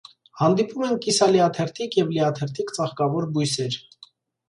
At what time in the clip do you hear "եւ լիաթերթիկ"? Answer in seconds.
2.01-2.77